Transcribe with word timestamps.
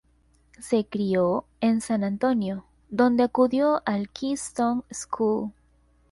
Se 0.59 0.83
crio 0.83 1.45
en 1.59 1.79
San 1.79 2.03
Antonio, 2.03 2.65
donde 2.89 3.21
acudió 3.21 3.83
al 3.85 4.09
Keystone 4.09 4.81
School. 4.91 5.51